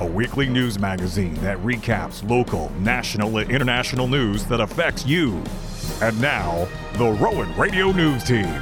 [0.00, 5.40] a weekly news magazine that recaps local, national, and international news that affects you.
[6.02, 8.60] And now, the Rowan Radio News Team.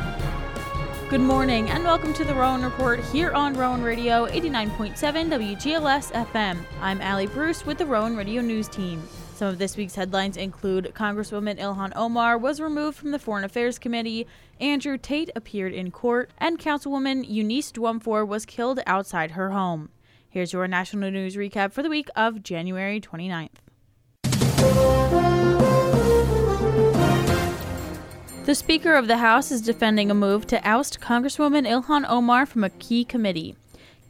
[1.08, 6.58] Good morning and welcome to the Rowan Report here on Rowan Radio 89.7 WGLS FM.
[6.82, 9.02] I'm Allie Bruce with the Rowan Radio News Team.
[9.34, 13.78] Some of this week's headlines include Congresswoman Ilhan Omar was removed from the Foreign Affairs
[13.78, 14.26] Committee,
[14.60, 19.88] Andrew Tate appeared in court, and Councilwoman Eunice Dwumfor was killed outside her home.
[20.32, 23.50] Here's your national news recap for the week of January 29th.
[28.46, 32.64] The Speaker of the House is defending a move to oust Congresswoman Ilhan Omar from
[32.64, 33.56] a key committee.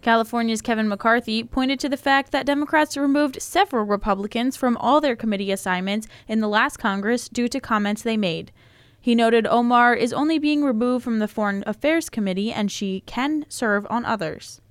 [0.00, 5.16] California's Kevin McCarthy pointed to the fact that Democrats removed several Republicans from all their
[5.16, 8.52] committee assignments in the last Congress due to comments they made.
[9.00, 13.44] He noted Omar is only being removed from the Foreign Affairs Committee and she can
[13.48, 14.61] serve on others.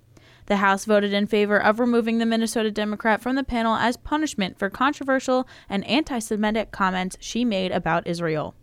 [0.51, 4.59] The House voted in favor of removing the Minnesota Democrat from the panel as punishment
[4.59, 8.53] for controversial and anti Semitic comments she made about Israel.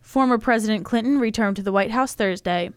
[0.00, 2.70] Former President Clinton returned to the White House Thursday.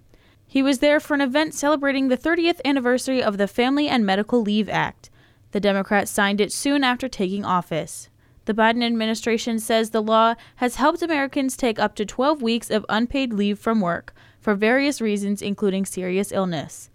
[0.45, 4.41] He was there for an event celebrating the 30th anniversary of the Family and Medical
[4.41, 5.09] Leave Act.
[5.51, 8.09] The Democrats signed it soon after taking office.
[8.43, 12.85] The Biden administration says the law has helped Americans take up to 12 weeks of
[12.89, 16.89] unpaid leave from work for various reasons, including serious illness.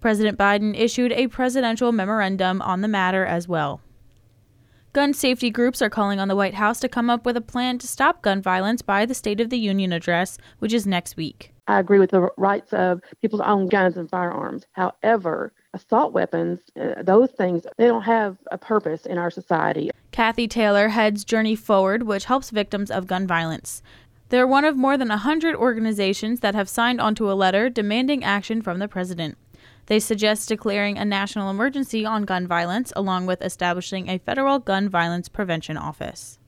[0.00, 3.80] President Biden issued a presidential memorandum on the matter as well.
[4.92, 7.78] Gun safety groups are calling on the White House to come up with a plan
[7.78, 11.52] to stop gun violence by the State of the Union address, which is next week.
[11.66, 14.64] I agree with the rights of people to own guns and firearms.
[14.72, 19.90] However, assault weapons, uh, those things, they don't have a purpose in our society.
[20.10, 23.82] Kathy Taylor heads Journey Forward, which helps victims of gun violence.
[24.30, 28.62] They're one of more than 100 organizations that have signed onto a letter demanding action
[28.62, 29.36] from the president.
[29.88, 34.86] They suggest declaring a national emergency on gun violence, along with establishing a federal gun
[34.90, 36.38] violence prevention office.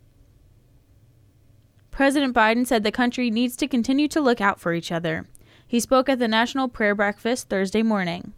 [1.90, 5.26] President Biden said the country needs to continue to look out for each other.
[5.66, 8.34] He spoke at the National Prayer Breakfast Thursday morning.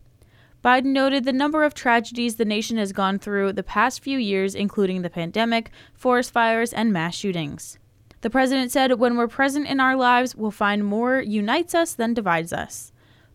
[0.65, 4.55] Biden noted the number of tragedies the nation has gone through the past few years,
[4.55, 7.77] including the pandemic, forest fires, and mass shootings.
[8.21, 12.15] The president said, When we're present in our lives, we'll find more unites us than
[12.15, 12.92] divides us.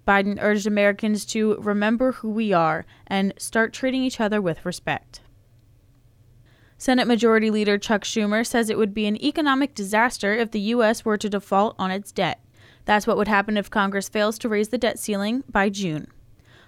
[0.08, 5.20] Biden urged Americans to remember who we are and start treating each other with respect.
[6.78, 11.04] Senate Majority Leader Chuck Schumer says it would be an economic disaster if the U.S.
[11.04, 12.40] were to default on its debt.
[12.86, 16.08] That's what would happen if Congress fails to raise the debt ceiling by June.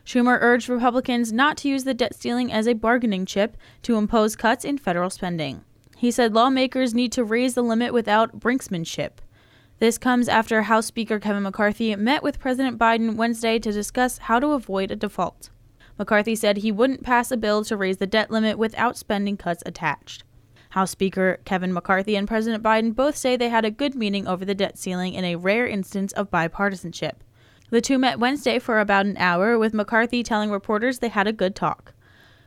[0.04, 4.36] Schumer urged Republicans not to use the debt ceiling as a bargaining chip to impose
[4.36, 5.64] cuts in federal spending.
[5.96, 9.22] He said lawmakers need to raise the limit without brinksmanship.
[9.80, 14.38] This comes after House Speaker Kevin McCarthy met with President Biden Wednesday to discuss how
[14.38, 15.52] to avoid a default.
[15.98, 19.64] McCarthy said he wouldn't pass a bill to raise the debt limit without spending cuts
[19.66, 20.26] attached.
[20.72, 24.44] House Speaker Kevin McCarthy and President Biden both say they had a good meeting over
[24.44, 27.14] the debt ceiling in a rare instance of bipartisanship.
[27.70, 31.32] The two met Wednesday for about an hour, with McCarthy telling reporters they had a
[31.32, 31.94] good talk.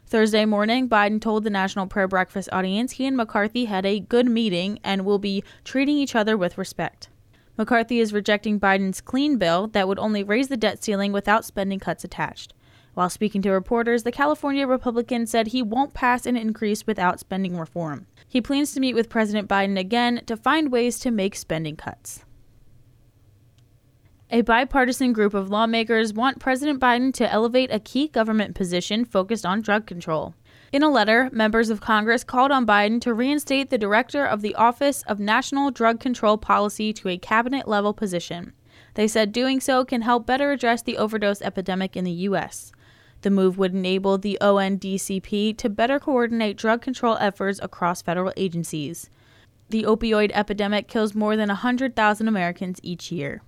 [0.04, 4.28] Thursday morning, Biden told the National Prayer Breakfast audience he and McCarthy had a good
[4.28, 7.08] meeting and will be treating each other with respect.
[7.56, 11.78] McCarthy is rejecting Biden's clean bill that would only raise the debt ceiling without spending
[11.78, 12.54] cuts attached.
[12.94, 17.58] While speaking to reporters, the California Republican said he won't pass an increase without spending
[17.58, 18.06] reform.
[18.28, 22.24] He plans to meet with President Biden again to find ways to make spending cuts.
[24.30, 29.44] A bipartisan group of lawmakers want President Biden to elevate a key government position focused
[29.44, 30.34] on drug control.
[30.72, 34.54] In a letter, members of Congress called on Biden to reinstate the director of the
[34.54, 38.54] Office of National Drug Control Policy to a cabinet level position.
[38.94, 42.72] They said doing so can help better address the overdose epidemic in the U.S.
[43.20, 49.10] The move would enable the ONDCP to better coordinate drug control efforts across federal agencies.
[49.68, 53.42] The opioid epidemic kills more than 100,000 Americans each year.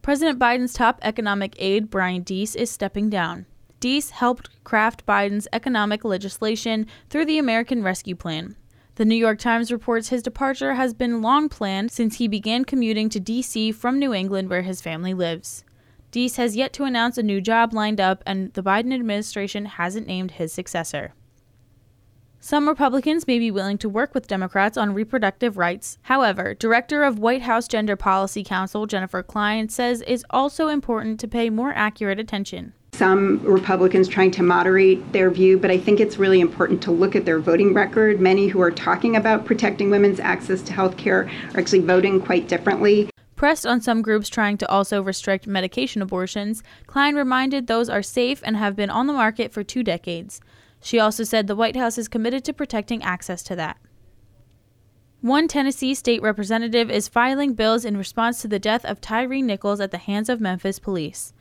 [0.00, 3.44] President Biden's top economic aide, Brian Deese, is stepping down.
[3.80, 8.54] Deese helped craft Biden's economic legislation through the American Rescue Plan.
[8.96, 13.08] The New York Times reports his departure has been long planned since he began commuting
[13.08, 13.72] to D.C.
[13.72, 15.64] from New England, where his family lives.
[16.10, 20.06] Deese has yet to announce a new job lined up, and the Biden administration hasn't
[20.06, 21.14] named his successor.
[22.38, 25.96] Some Republicans may be willing to work with Democrats on reproductive rights.
[26.02, 31.28] However, Director of White House Gender Policy Council Jennifer Klein says it's also important to
[31.28, 32.74] pay more accurate attention.
[33.00, 37.16] Some Republicans trying to moderate their view, but I think it's really important to look
[37.16, 38.20] at their voting record.
[38.20, 41.22] Many who are talking about protecting women's access to health care
[41.54, 43.08] are actually voting quite differently.
[43.36, 48.42] Pressed on some groups trying to also restrict medication abortions, Klein reminded those are safe
[48.44, 50.38] and have been on the market for two decades.
[50.82, 53.78] She also said the White House is committed to protecting access to that.
[55.22, 59.80] One Tennessee state representative is filing bills in response to the death of Tyre Nichols
[59.80, 61.32] at the hands of Memphis police.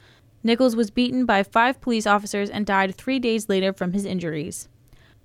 [0.44, 4.70] Nichols was beaten by five police officers and died three days later from his injuries.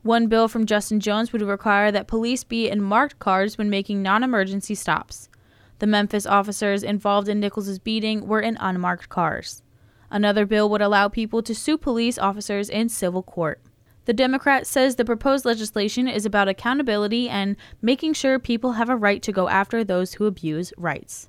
[0.03, 4.03] One bill from Justin Jones would require that police be in marked cars when making
[4.03, 5.29] non emergency stops.
[5.79, 9.63] The Memphis officers involved in Nichols' beating were in unmarked cars.
[10.11, 13.61] Another bill would allow people to sue police officers in civil court.
[14.05, 18.97] The Democrat says the proposed legislation is about accountability and making sure people have a
[18.97, 21.27] right to go after those who abuse rights.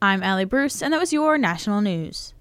[0.00, 2.32] I'm Allie Bruce, and that was your national news.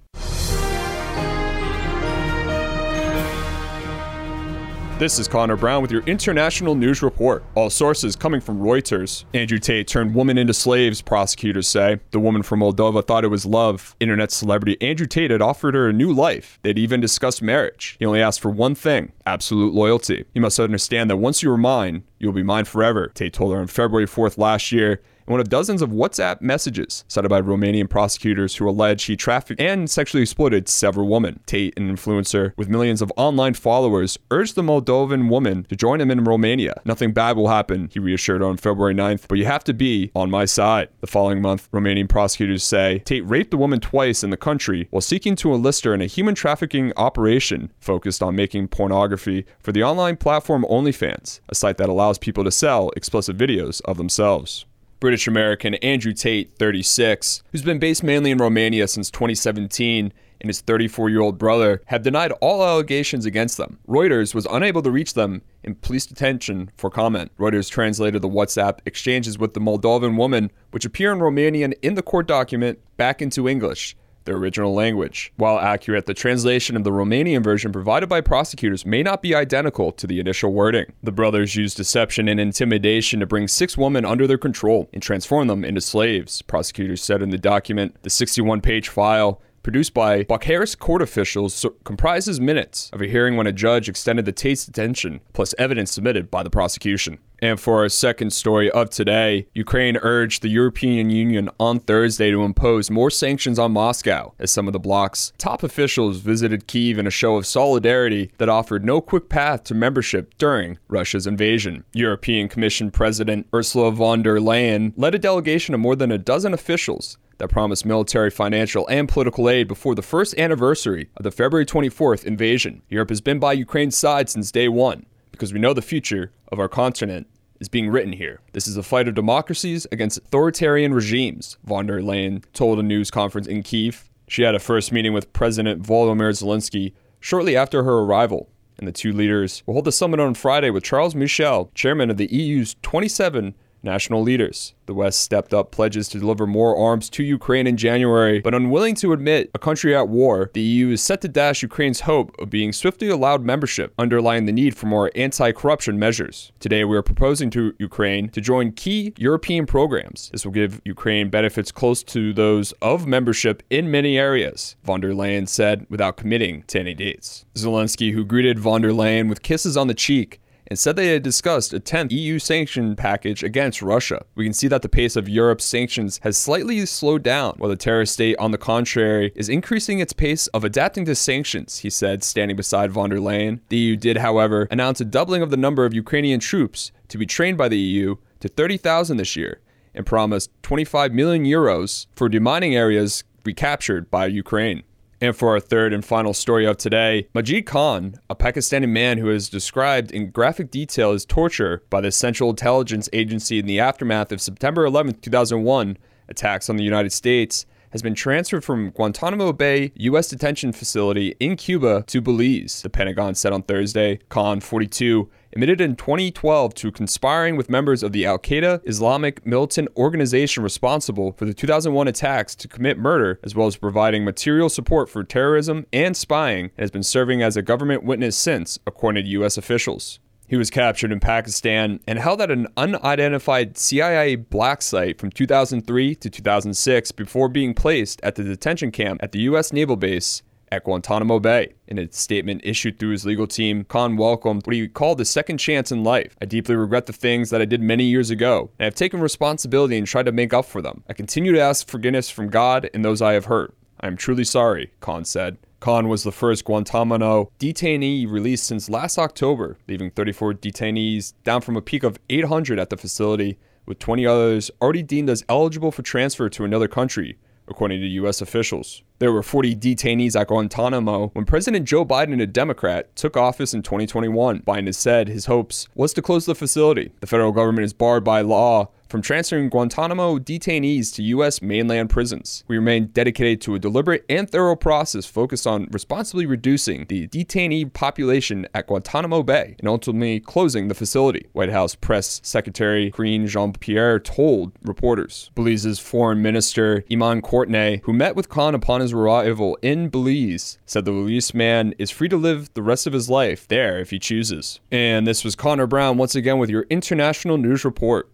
[4.98, 7.44] This is Connor Brown with your international news report.
[7.54, 9.26] All sources coming from Reuters.
[9.34, 12.00] Andrew Tate turned woman into slaves, prosecutors say.
[12.12, 13.94] The woman from Moldova thought it was love.
[14.00, 16.60] Internet celebrity Andrew Tate had offered her a new life.
[16.62, 17.98] They'd even discussed marriage.
[18.00, 20.24] He only asked for one thing absolute loyalty.
[20.34, 23.60] You must understand that once you are mine, you'll be mine forever, Tate told her
[23.60, 27.90] on February 4th last year in one of dozens of WhatsApp messages cited by Romanian
[27.90, 31.40] prosecutors who allege he trafficked and sexually exploited several women.
[31.46, 36.12] Tate, an influencer with millions of online followers, urged the Moldovan woman to join him
[36.12, 36.82] in Romania.
[36.86, 40.12] Nothing bad will happen, he reassured her on February 9th, but you have to be
[40.16, 40.90] on my side.
[41.02, 45.02] The following month, Romanian prosecutors say Tate raped the woman twice in the country while
[45.02, 49.84] seeking to enlist her in a human trafficking operation focused on making pornography for the
[49.84, 54.66] online platform OnlyFans, a site that allows people to sell explicit videos of themselves.
[55.06, 60.12] British American Andrew Tate, 36, who's been based mainly in Romania since 2017,
[60.42, 63.78] and his 34 year old brother have denied all allegations against them.
[63.88, 67.32] Reuters was unable to reach them in police detention for comment.
[67.38, 72.02] Reuters translated the WhatsApp exchanges with the Moldovan woman, which appear in Romanian in the
[72.02, 75.32] court document, back into English their original language.
[75.38, 79.92] While accurate, the translation of the Romanian version provided by prosecutors may not be identical
[79.94, 80.92] to the initial wording.
[81.02, 85.48] The brothers used deception and intimidation to bring six women under their control and transform
[85.48, 87.96] them into slaves, prosecutors said in the document.
[88.04, 93.48] The 61 page file produced by Bucharest court officials, comprises minutes of a hearing when
[93.48, 97.18] a judge extended the Tate's detention, plus evidence submitted by the prosecution.
[97.40, 102.44] And for our second story of today, Ukraine urged the European Union on Thursday to
[102.44, 107.08] impose more sanctions on Moscow as some of the bloc's top officials visited Kiev in
[107.08, 111.84] a show of solidarity that offered no quick path to membership during Russia's invasion.
[111.92, 116.54] European Commission President Ursula von der Leyen led a delegation of more than a dozen
[116.54, 121.66] officials that promised military, financial, and political aid before the first anniversary of the February
[121.66, 122.82] 24th invasion.
[122.90, 126.60] Europe has been by Ukraine's side since day one because we know the future of
[126.60, 127.28] our continent
[127.60, 128.42] is being written here.
[128.54, 133.12] This is a fight of democracies against authoritarian regimes, von der Leyen told a news
[133.12, 134.10] conference in Kiev.
[134.28, 138.92] She had a first meeting with President Volodymyr Zelensky shortly after her arrival, and the
[138.92, 142.76] two leaders will hold a summit on Friday with Charles Michel, chairman of the EU's
[142.82, 144.74] 27 national leaders.
[144.88, 148.96] The West stepped up pledges to deliver more arms to Ukraine in January, but unwilling
[148.96, 152.50] to admit a country at war, the EU is set to dash Ukraine's hope of
[152.50, 156.52] being swiftly allowed membership, underlying the need for more anti corruption measures.
[156.60, 160.30] Today, we are proposing to Ukraine to join key European programs.
[160.32, 165.14] This will give Ukraine benefits close to those of membership in many areas, von der
[165.14, 167.46] Leyen said without committing to any dates.
[167.56, 171.24] Zelensky, who greeted von der Leyen with kisses on the cheek, and said they had
[171.24, 174.26] discussed a 10th EU sanction package against Russia.
[174.36, 177.76] We can see that the pace of Europe's sanctions has slightly slowed down, while the
[177.76, 182.24] terrorist state, on the contrary, is increasing its pace of adapting to sanctions, he said,
[182.24, 183.60] standing beside von der Leyen.
[183.70, 187.26] The EU did, however, announce a doubling of the number of Ukrainian troops to be
[187.26, 189.62] trained by the EU to 30,000 this year
[189.94, 194.84] and promised 25 million euros for demining areas recaptured by Ukraine.
[195.26, 199.32] And for our third and final story of today, Majid Khan, a Pakistani man who
[199.32, 204.32] is described in graphic detail as torture by the Central Intelligence Agency in the aftermath
[204.32, 205.98] of September 11, 2001
[206.30, 210.28] attacks on the United States, has been transferred from Guantanamo Bay U.S.
[210.28, 214.20] detention facility in Cuba to Belize, the Pentagon said on Thursday.
[214.30, 219.88] Khan, 42, admitted in 2012 to conspiring with members of the Al Qaeda Islamic militant
[219.96, 225.10] organization responsible for the 2001 attacks to commit murder, as well as providing material support
[225.10, 229.30] for terrorism and spying, and has been serving as a government witness since, according to
[229.30, 229.58] U.S.
[229.58, 230.20] officials.
[230.46, 236.16] He was captured in Pakistan and held at an unidentified CIA black site from 2003
[236.16, 239.72] to 2006 before being placed at the detention camp at the U.S.
[239.72, 240.44] Naval Base
[240.76, 241.74] at Guantanamo Bay.
[241.88, 245.58] In a statement issued through his legal team, Khan welcomed what he called a second
[245.58, 246.36] chance in life.
[246.42, 249.98] I deeply regret the things that I did many years ago, and I've taken responsibility
[249.98, 251.04] and tried to make up for them.
[251.10, 253.74] I continue to ask forgiveness from God and those I have hurt.
[254.00, 255.58] I am truly sorry, Khan said.
[255.80, 261.78] Khan was the first Guantanamo detainee released since last October, leaving 34 detainees down from
[261.78, 266.02] a peak of 800 at the facility, with 20 others already deemed as eligible for
[266.02, 268.42] transfer to another country, according to U.S.
[268.42, 269.02] officials.
[269.20, 273.82] There were 40 detainees at Guantanamo when President Joe Biden, a Democrat, took office in
[273.82, 274.60] 2021.
[274.62, 277.12] Biden has said his hopes was to close the facility.
[277.22, 281.62] The federal government is barred by law from transferring Guantanamo detainees to U.S.
[281.62, 282.66] mainland prisons.
[282.68, 287.94] We remain dedicated to a deliberate and thorough process focused on responsibly reducing the detainee
[287.94, 293.72] population at Guantanamo Bay and ultimately closing the facility, White House Press Secretary Karine Jean
[293.72, 295.50] Pierre told reporters.
[295.56, 301.06] Belize's Foreign Minister Eamon Courtenay, who met with Khan upon his arrival in Belize, said
[301.06, 304.20] the released man is free to live the rest of his life there if he
[304.20, 304.82] chooses.
[304.92, 308.30] And this was Connor Brown once again with your international news report.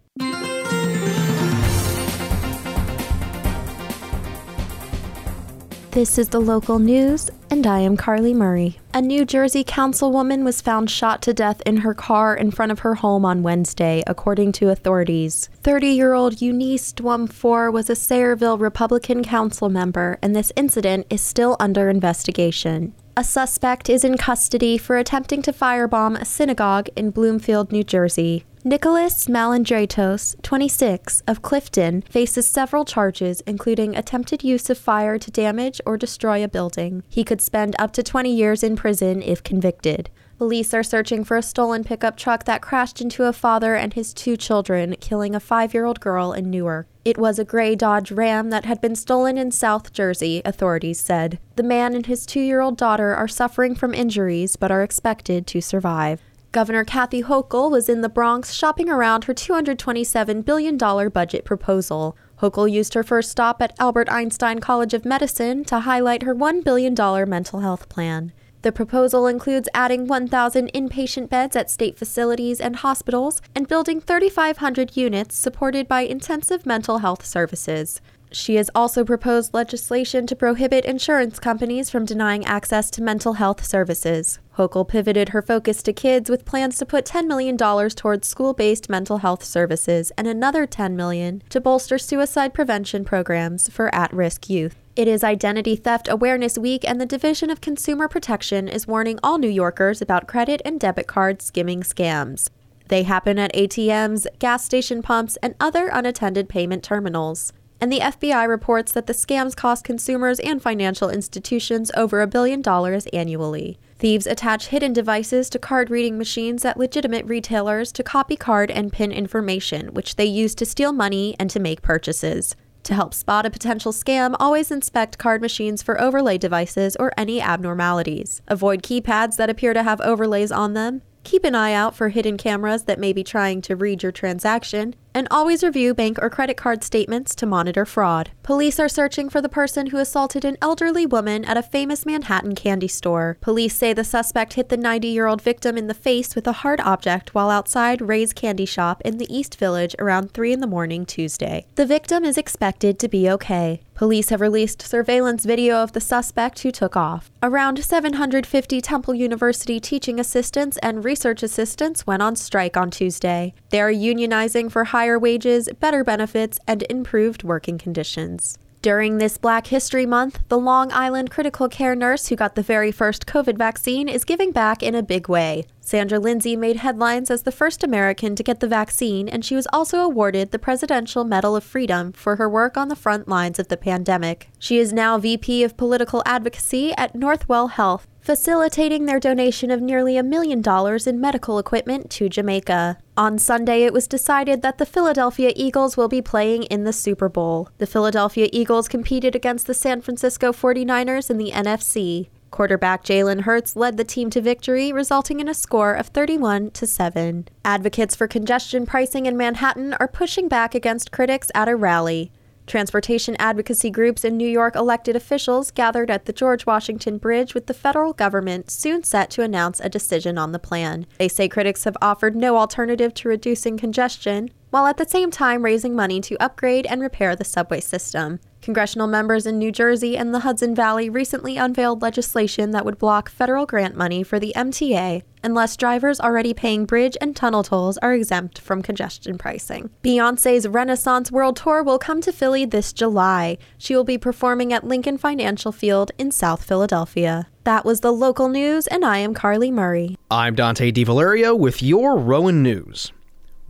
[5.91, 8.79] This is the local news, and I am Carly Murray.
[8.93, 12.79] A New Jersey councilwoman was found shot to death in her car in front of
[12.79, 15.49] her home on Wednesday, according to authorities.
[15.63, 21.19] 30 year old Eunice Dwumfor was a Sayreville Republican council member, and this incident is
[21.19, 22.93] still under investigation.
[23.17, 28.45] A suspect is in custody for attempting to firebomb a synagogue in Bloomfield, New Jersey.
[28.63, 35.81] Nicholas Malindretos, 26, of Clifton, faces several charges, including attempted use of fire to damage
[35.83, 37.01] or destroy a building.
[37.09, 40.11] He could spend up to 20 years in prison if convicted.
[40.37, 44.13] Police are searching for a stolen pickup truck that crashed into a father and his
[44.13, 46.87] two children, killing a five year old girl in Newark.
[47.03, 51.39] It was a gray Dodge Ram that had been stolen in South Jersey, authorities said.
[51.55, 55.47] The man and his two year old daughter are suffering from injuries but are expected
[55.47, 56.21] to survive.
[56.51, 62.17] Governor Kathy Hochul was in the Bronx shopping around her $227 billion budget proposal.
[62.41, 66.61] Hochul used her first stop at Albert Einstein College of Medicine to highlight her $1
[66.61, 66.93] billion
[67.29, 68.33] mental health plan.
[68.63, 74.97] The proposal includes adding 1,000 inpatient beds at state facilities and hospitals and building 3,500
[74.97, 78.01] units supported by intensive mental health services.
[78.33, 83.63] She has also proposed legislation to prohibit insurance companies from denying access to mental health
[83.63, 84.39] services.
[84.57, 89.19] Hochul pivoted her focus to kids with plans to put $10 million towards school-based mental
[89.19, 94.75] health services and another 10 million to bolster suicide prevention programs for at-risk youth.
[94.97, 99.37] It is Identity Theft Awareness Week, and the Division of Consumer Protection is warning all
[99.37, 102.49] New Yorkers about credit and debit card skimming scams.
[102.89, 108.47] They happen at ATMs, gas station pumps, and other unattended payment terminals and the FBI
[108.47, 113.79] reports that the scams cost consumers and financial institutions over a billion dollars annually.
[114.01, 118.91] Thieves attach hidden devices to card reading machines at legitimate retailers to copy card and
[118.91, 122.55] PIN information, which they use to steal money and to make purchases.
[122.81, 127.39] To help spot a potential scam, always inspect card machines for overlay devices or any
[127.39, 128.41] abnormalities.
[128.47, 131.03] Avoid keypads that appear to have overlays on them.
[131.23, 134.95] Keep an eye out for hidden cameras that may be trying to read your transaction,
[135.13, 138.31] and always review bank or credit card statements to monitor fraud.
[138.43, 142.55] Police are searching for the person who assaulted an elderly woman at a famous Manhattan
[142.55, 143.37] candy store.
[143.41, 146.61] Police say the suspect hit the 90 year old victim in the face with a
[146.63, 150.67] hard object while outside Ray's Candy Shop in the East Village around 3 in the
[150.67, 151.65] morning Tuesday.
[151.75, 153.81] The victim is expected to be okay.
[154.01, 157.29] Police have released surveillance video of the suspect who took off.
[157.43, 163.53] Around 750 Temple University teaching assistants and research assistants went on strike on Tuesday.
[163.69, 168.55] They are unionizing for higher wages, better benefits, and improved working conditions.
[168.83, 172.91] During this Black History Month, the Long Island critical care nurse who got the very
[172.91, 175.65] first COVID vaccine is giving back in a big way.
[175.79, 179.67] Sandra Lindsay made headlines as the first American to get the vaccine, and she was
[179.73, 183.69] also awarded the Presidential Medal of Freedom for her work on the front lines of
[183.69, 184.49] the pandemic.
[184.59, 188.05] She is now VP of Political Advocacy at Northwell Health.
[188.21, 192.99] facilitating their donation of nearly a million dollars in medical equipment to Jamaica.
[193.21, 197.29] On Sunday, it was decided that the Philadelphia Eagles will be playing in the Super
[197.29, 197.69] Bowl.
[197.77, 202.29] The Philadelphia Eagles competed against the San Francisco 49ers in the NFC.
[202.49, 206.87] Quarterback Jalen Hurts led the team to victory, resulting in a score of 31 to
[206.87, 207.47] 7.
[207.63, 212.31] Advocates for congestion pricing in Manhattan are pushing back against critics at a rally.
[212.67, 217.65] Transportation advocacy groups and New York elected officials gathered at the George Washington Bridge with
[217.65, 221.05] the federal government soon set to announce a decision on the plan.
[221.17, 225.65] They say critics have offered no alternative to reducing congestion, while at the same time
[225.65, 228.39] raising money to upgrade and repair the subway system.
[228.61, 233.29] Congressional members in New Jersey and the Hudson Valley recently unveiled legislation that would block
[233.29, 238.13] federal grant money for the MTA unless drivers already paying bridge and tunnel tolls are
[238.13, 239.89] exempt from congestion pricing.
[240.03, 243.57] Beyonce's Renaissance World Tour will come to Philly this July.
[243.79, 247.47] She will be performing at Lincoln Financial Field in South Philadelphia.
[247.63, 250.17] That was the local news, and I am Carly Murray.
[250.29, 253.11] I'm Dante DiValerio with your Rowan News.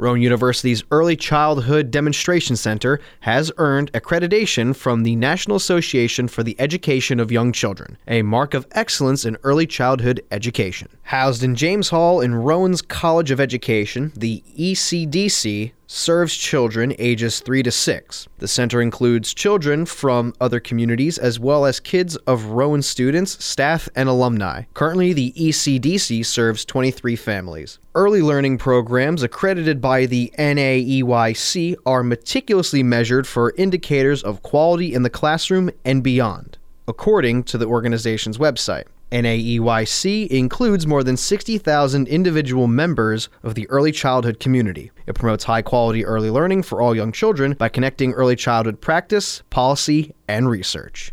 [0.01, 6.59] Rowan University's Early Childhood Demonstration Center has earned accreditation from the National Association for the
[6.59, 10.87] Education of Young Children, a mark of excellence in early childhood education.
[11.03, 17.63] Housed in James Hall in Rowan's College of Education, the ECDC serves children ages 3
[17.63, 18.27] to 6.
[18.37, 23.89] The center includes children from other communities as well as kids of Rowan students, staff,
[23.95, 24.63] and alumni.
[24.73, 27.77] Currently, the ECDC serves 23 families.
[27.93, 35.03] Early learning programs accredited by the NAEYC are meticulously measured for indicators of quality in
[35.03, 36.57] the classroom and beyond,
[36.87, 38.85] according to the organization's website.
[39.11, 44.91] NAEYC includes more than 60,000 individual members of the early childhood community.
[45.05, 49.43] It promotes high quality early learning for all young children by connecting early childhood practice,
[49.49, 51.11] policy, and research.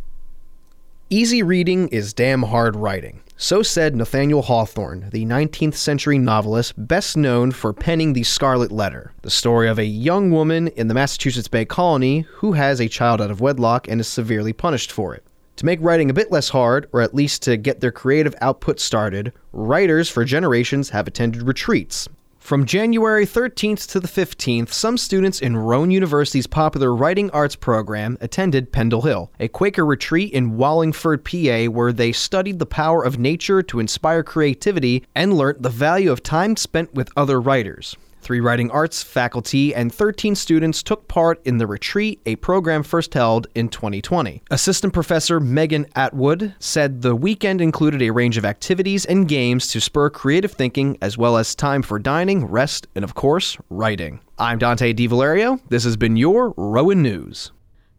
[1.11, 3.21] Easy reading is damn hard writing.
[3.37, 9.13] So said Nathaniel Hawthorne, the 19th century novelist best known for penning The Scarlet Letter,
[9.23, 13.21] the story of a young woman in the Massachusetts Bay Colony who has a child
[13.21, 15.25] out of wedlock and is severely punished for it.
[15.59, 18.79] To make writing a bit less hard, or at least to get their creative output
[18.79, 22.09] started, writers for generations have attended retreats.
[22.39, 28.17] From January 13th to the 15th, some students in Rowan University's popular Writing Arts program
[28.21, 33.19] attended Pendle Hill, a Quaker retreat in Wallingford, PA, where they studied the power of
[33.19, 37.97] nature to inspire creativity and learnt the value of time spent with other writers.
[38.21, 43.15] Three writing arts faculty and 13 students took part in the retreat, a program first
[43.15, 44.43] held in 2020.
[44.51, 49.81] Assistant Professor Megan Atwood said the weekend included a range of activities and games to
[49.81, 54.21] spur creative thinking, as well as time for dining, rest, and of course, writing.
[54.39, 55.61] I'm Dante DiValerio.
[55.69, 57.53] This has been your Rowan News.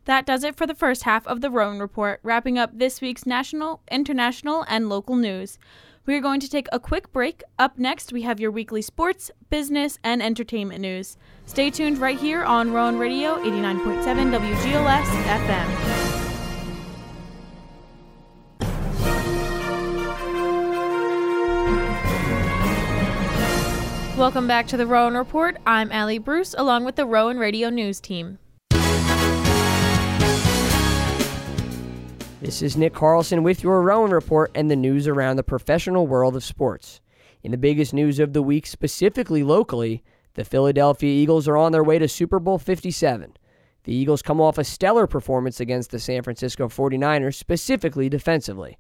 [0.05, 3.27] That does it for the first half of the Rowan Report, wrapping up this week's
[3.27, 5.59] national, international, and local news.
[6.09, 7.43] We are going to take a quick break.
[7.59, 11.17] Up next, we have your weekly sports, business, and entertainment news.
[11.45, 15.05] Stay tuned right here on Rowan Radio 89.7 WGLS
[15.37, 15.67] FM.
[24.17, 25.57] Welcome back to the Rowan Report.
[25.67, 28.39] I'm Allie Bruce along with the Rowan Radio News team.
[32.41, 36.37] This is Nick Carlson with your Rowan Report and the news around the professional world
[36.37, 37.01] of sports.
[37.43, 41.83] In the biggest news of the week, specifically locally, the Philadelphia Eagles are on their
[41.83, 43.33] way to Super Bowl 57.
[43.83, 48.77] The Eagles come off a stellar performance against the San Francisco 49ers, specifically defensively.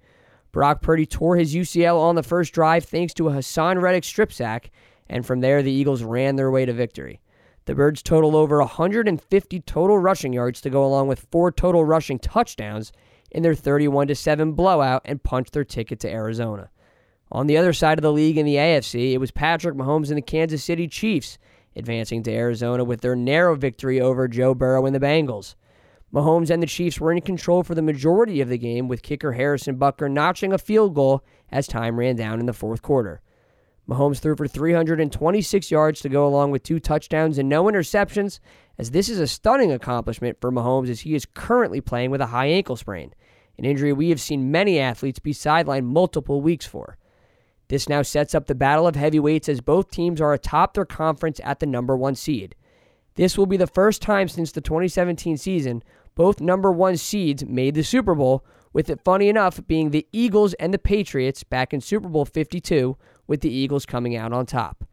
[0.53, 4.31] Brock Purdy tore his UCL on the first drive thanks to a Haason Reddick strip
[4.31, 4.71] sack,
[5.09, 7.19] and from there the Eagles ran their way to victory.
[7.65, 12.19] The Birds total over 150 total rushing yards to go along with four total rushing
[12.19, 12.93] touchdowns
[13.31, 16.69] in their 31 7 blowout and punched their ticket to Arizona.
[17.31, 20.17] On the other side of the league in the AFC, it was Patrick Mahomes and
[20.17, 21.37] the Kansas City Chiefs
[21.75, 25.55] advancing to Arizona with their narrow victory over Joe Burrow and the Bengals.
[26.13, 29.33] Mahomes and the Chiefs were in control for the majority of the game, with kicker
[29.33, 33.21] Harrison Butker notching a field goal as time ran down in the fourth quarter.
[33.87, 38.39] Mahomes threw for 326 yards to go along with two touchdowns and no interceptions,
[38.79, 42.27] as this is a stunning accomplishment for Mahomes as he is currently playing with a
[42.27, 43.13] high ankle sprain,
[43.57, 46.97] an injury we have seen many athletes be sidelined multiple weeks for.
[47.67, 51.41] This now sets up the battle of heavyweights as both teams are atop their conference
[51.43, 52.55] at the number one seed.
[53.15, 55.83] This will be the first time since the 2017 season
[56.15, 60.53] both number one seeds made the Super Bowl, with it funny enough being the Eagles
[60.55, 64.85] and the Patriots back in Super Bowl 52, with the Eagles coming out on top.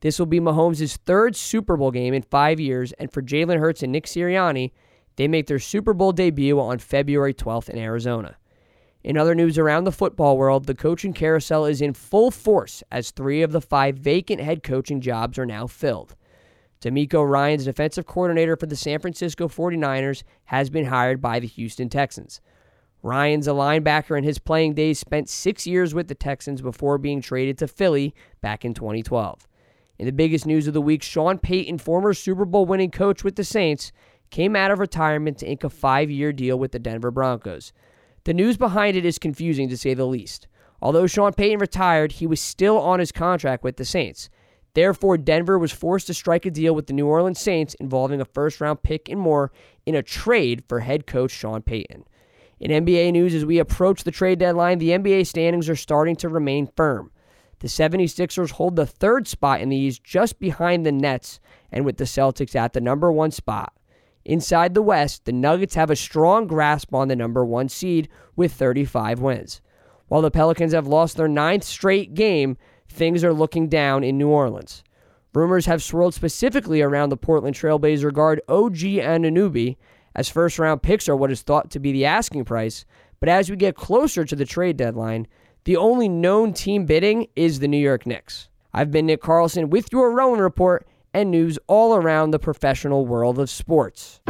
[0.00, 3.82] This will be Mahomes' third Super Bowl game in five years, and for Jalen Hurts
[3.82, 4.72] and Nick Sirianni,
[5.16, 8.36] they make their Super Bowl debut on February 12th in Arizona.
[9.02, 13.10] In other news around the football world, the coaching carousel is in full force as
[13.10, 16.14] three of the five vacant head coaching jobs are now filled.
[16.80, 21.88] DeMeco Ryans defensive coordinator for the San Francisco 49ers has been hired by the Houston
[21.88, 22.40] Texans.
[23.02, 27.20] Ryans, a linebacker in his playing days, spent six years with the Texans before being
[27.20, 29.48] traded to Philly back in 2012.
[29.98, 33.34] In the biggest news of the week, Sean Payton, former Super Bowl winning coach with
[33.34, 33.90] the Saints,
[34.30, 37.72] came out of retirement to ink a five year deal with the Denver Broncos.
[38.24, 40.46] The news behind it is confusing to say the least.
[40.80, 44.30] Although Sean Payton retired, he was still on his contract with the Saints.
[44.74, 48.24] Therefore, Denver was forced to strike a deal with the New Orleans Saints involving a
[48.24, 49.50] first round pick and more
[49.84, 52.04] in a trade for head coach Sean Payton.
[52.60, 56.28] In NBA news, as we approach the trade deadline, the NBA standings are starting to
[56.28, 57.10] remain firm.
[57.60, 61.40] The 76ers hold the third spot in the East just behind the Nets
[61.72, 63.72] and with the Celtics at the number one spot.
[64.24, 68.52] Inside the West, the Nuggets have a strong grasp on the number one seed with
[68.52, 69.60] 35 wins.
[70.06, 72.56] While the Pelicans have lost their ninth straight game,
[72.88, 74.84] things are looking down in New Orleans.
[75.34, 79.76] Rumors have swirled specifically around the Portland Trailblazer guard OG Anunoby,
[80.14, 82.84] as first round picks are what is thought to be the asking price.
[83.20, 85.26] But as we get closer to the trade deadline,
[85.68, 88.48] the only known team bidding is the New York Knicks.
[88.72, 93.38] I've been Nick Carlson with your Rowan Report and news all around the professional world
[93.38, 94.22] of sports.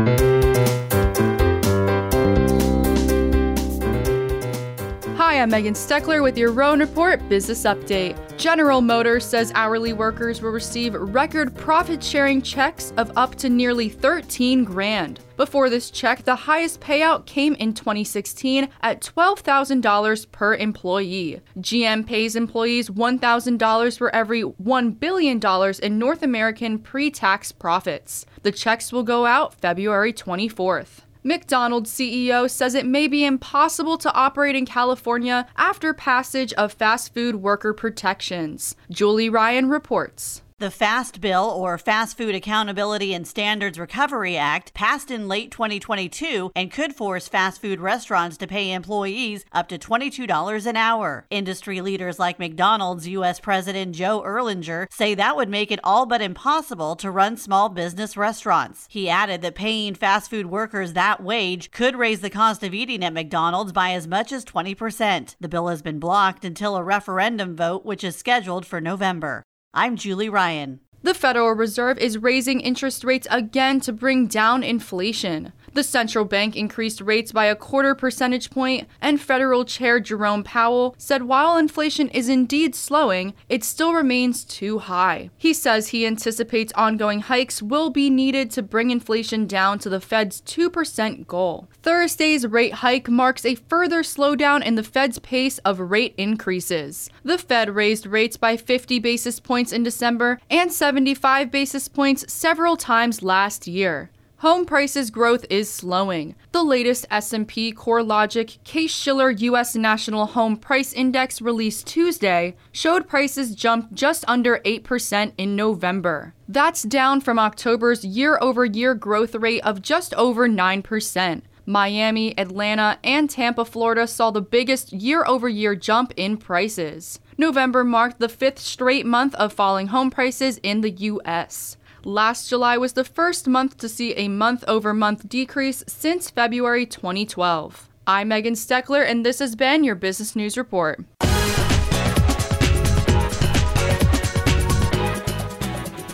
[5.39, 8.17] I'm Megan Steckler with your Rowan Report Business Update.
[8.37, 13.89] General Motors says hourly workers will receive record profit sharing checks of up to nearly
[13.89, 15.21] 13 grand.
[15.37, 21.41] Before this check, the highest payout came in 2016 at $12,000 per employee.
[21.57, 25.41] GM pays employees $1,000 for every $1 billion
[25.81, 28.27] in North American pre tax profits.
[28.43, 31.03] The checks will go out February 24th.
[31.29, 37.13] McDonald's CEO says it may be impossible to operate in California after passage of fast
[37.13, 38.75] food worker protections.
[38.91, 40.41] Julie Ryan reports.
[40.61, 46.51] The FAST Bill, or Fast Food Accountability and Standards Recovery Act, passed in late 2022
[46.57, 51.27] and could force fast food restaurants to pay employees up to $22 an hour.
[51.31, 53.39] Industry leaders like McDonald's U.S.
[53.39, 58.17] President Joe Erlinger say that would make it all but impossible to run small business
[58.17, 58.89] restaurants.
[58.91, 63.05] He added that paying fast food workers that wage could raise the cost of eating
[63.05, 65.37] at McDonald's by as much as 20%.
[65.39, 69.45] The bill has been blocked until a referendum vote, which is scheduled for November.
[69.75, 70.81] I'm Julie Ryan.
[71.03, 75.53] The Federal Reserve is raising interest rates again to bring down inflation.
[75.75, 80.95] The central bank increased rates by a quarter percentage point, and Federal Chair Jerome Powell
[80.99, 85.31] said while inflation is indeed slowing, it still remains too high.
[85.37, 90.01] He says he anticipates ongoing hikes will be needed to bring inflation down to the
[90.01, 91.69] Fed's 2% goal.
[91.83, 97.11] Thursday's rate hike marks a further slowdown in the Fed's pace of rate increases.
[97.23, 102.77] The Fed raised rates by 50 basis points in December and 75 basis points several
[102.77, 104.11] times last year.
[104.43, 106.37] Home prices growth is slowing.
[106.53, 113.95] The latest S&P CoreLogic Case-Shiller US National Home Price Index released Tuesday showed prices jumped
[113.95, 116.35] just under 8% in November.
[116.47, 121.43] That's down from October's year-over-year growth rate of just over 9%.
[121.67, 127.19] Miami, Atlanta, and Tampa, Florida saw the biggest year over year jump in prices.
[127.37, 131.77] November marked the fifth straight month of falling home prices in the U.S.
[132.09, 136.87] Last July was the first month to see a month over month decrease since February
[136.87, 137.87] 2012.
[138.07, 141.05] I'm Megan Steckler, and this has been your Business News Report.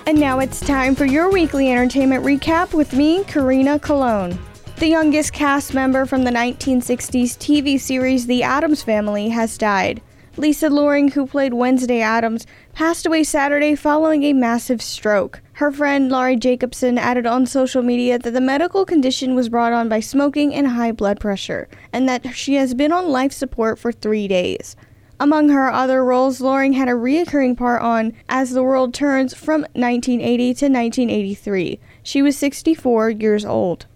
[0.05, 4.37] And now it's time for your weekly entertainment recap with me, Karina Colon.
[4.79, 10.03] The youngest cast member from the 1960s TV series The Addams Family has died.
[10.37, 15.41] Lisa Loring, who played Wednesday Addams, passed away Saturday following a massive stroke.
[15.55, 19.89] Her friend Laurie Jacobson added on social media that the medical condition was brought on
[19.89, 23.93] by smoking and high blood pressure, and that she has been on life support for
[23.93, 24.75] three days.
[25.21, 29.61] Among her other roles, Loring had a reoccurring part on As the World Turns from
[29.75, 31.79] 1980 to 1983.
[32.03, 33.87] She was 64 years old.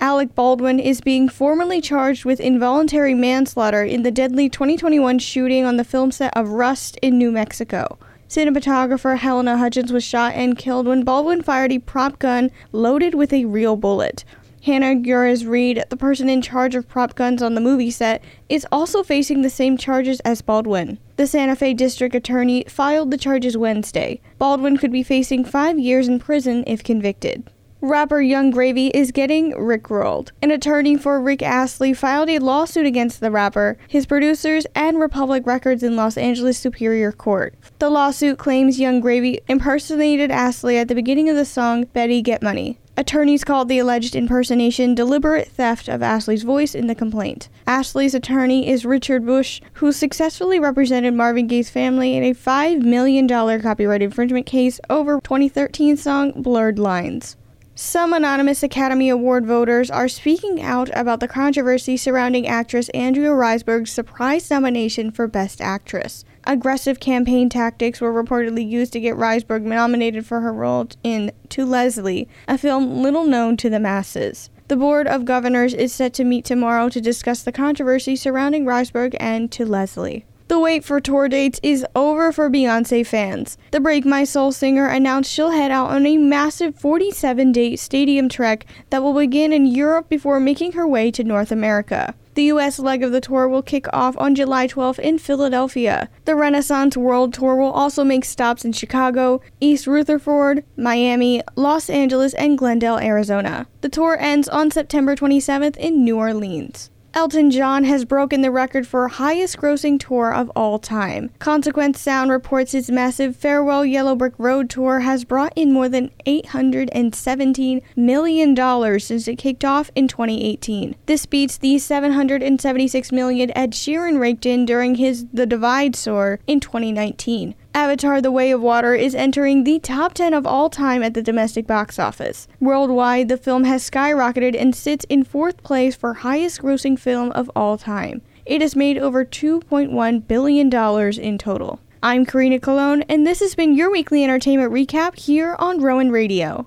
[0.00, 5.76] Alec Baldwin is being formally charged with involuntary manslaughter in the deadly 2021 shooting on
[5.76, 7.98] the film set of Rust in New Mexico.
[8.28, 13.32] Cinematographer Halyna Hutchins was shot and killed when Baldwin fired a prop gun loaded with
[13.32, 14.24] a real bullet.
[14.62, 19.02] Hannah Gutierrez-Reed, the person in charge of prop guns on the movie set, is also
[19.02, 20.98] facing the same charges as Baldwin.
[21.16, 24.20] The Santa Fe District Attorney filed the charges Wednesday.
[24.38, 27.50] Baldwin could be facing five years in prison if convicted.
[27.80, 30.32] Rapper Yung Gravy is getting rickrolled.
[30.42, 35.46] An attorney for Rick Astley filed a lawsuit against the rapper, his producers, and Republic
[35.46, 37.54] Records in Los Angeles Superior Court.
[37.78, 42.42] The lawsuit claims Yung Gravy impersonated Astley at the beginning of the song Betty Get
[42.42, 42.80] Money.
[42.96, 47.48] Attorneys called the alleged impersonation deliberate theft of Astley's voice in the complaint.
[47.64, 53.28] Astley's attorney is Richard Busch, who successfully represented Marvin Gaye's family in a $5 million
[53.28, 57.36] copyright infringement case over 2013 song Blurred Lines.
[57.80, 63.92] Some anonymous Academy Award voters are speaking out about the controversy surrounding actress Andrea Riseborough's
[63.92, 66.24] surprise nomination for Best Actress.
[66.42, 71.64] Aggressive campaign tactics were reportedly used to get Riseborough nominated for her role in To
[71.64, 74.50] Leslie, a film little known to the masses.
[74.66, 79.14] The Board of Governors is set to meet tomorrow to discuss the controversy surrounding Riseborough
[79.20, 80.26] and To Leslie.
[80.48, 83.58] The wait for tour dates is over for Beyonce fans.
[83.70, 88.30] The Break My Soul singer announced she'll head out on a massive 47 date stadium
[88.30, 92.14] trek that will begin in Europe before making her way to North America.
[92.32, 92.78] The U.S.
[92.78, 96.08] leg of the tour will kick off on July 12th in Philadelphia.
[96.24, 102.32] The Renaissance World Tour will also make stops in Chicago, East Rutherford, Miami, Los Angeles,
[102.34, 103.66] and Glendale, Arizona.
[103.82, 106.90] The tour ends on September 27th in New Orleans.
[107.14, 111.30] Elton John has broken the record for highest grossing tour of all time.
[111.38, 116.10] Consequence Sound reports his massive Farewell Yellow Brick Road tour has brought in more than
[116.26, 120.94] $817 million since it kicked off in 2018.
[121.06, 126.60] This beats the 776 million Ed Sheeran raked in during his The Divide tour in
[126.60, 127.54] 2019.
[127.74, 131.22] Avatar The Way of Water is entering the top 10 of all time at the
[131.22, 132.48] domestic box office.
[132.60, 137.50] Worldwide, the film has skyrocketed and sits in fourth place for highest grossing film of
[137.54, 138.22] all time.
[138.46, 141.80] It has made over $2.1 billion in total.
[142.02, 146.66] I'm Karina Colon, and this has been your weekly entertainment recap here on Rowan Radio.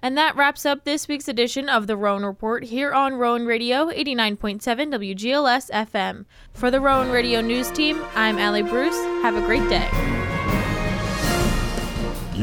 [0.00, 3.86] And that wraps up this week's edition of the Rowan Report here on Rowan Radio
[3.86, 6.26] 89.7 WGLS FM.
[6.52, 9.00] For the Rowan Radio News Team, I'm Allie Bruce.
[9.22, 9.88] Have a great day.